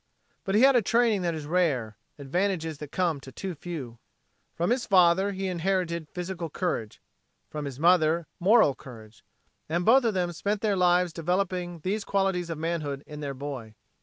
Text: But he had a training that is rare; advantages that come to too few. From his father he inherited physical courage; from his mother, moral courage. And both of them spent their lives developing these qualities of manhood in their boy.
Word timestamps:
But 0.45 0.55
he 0.55 0.61
had 0.61 0.75
a 0.75 0.81
training 0.81 1.21
that 1.21 1.35
is 1.35 1.45
rare; 1.45 1.95
advantages 2.17 2.79
that 2.79 2.91
come 2.91 3.19
to 3.19 3.31
too 3.31 3.53
few. 3.53 3.99
From 4.55 4.71
his 4.71 4.87
father 4.87 5.31
he 5.31 5.47
inherited 5.47 6.09
physical 6.09 6.49
courage; 6.49 6.99
from 7.51 7.65
his 7.65 7.79
mother, 7.79 8.25
moral 8.39 8.73
courage. 8.73 9.23
And 9.69 9.85
both 9.85 10.03
of 10.05 10.15
them 10.15 10.31
spent 10.31 10.61
their 10.61 10.75
lives 10.75 11.13
developing 11.13 11.81
these 11.81 12.03
qualities 12.03 12.49
of 12.49 12.57
manhood 12.57 13.03
in 13.05 13.19
their 13.19 13.35
boy. 13.35 13.75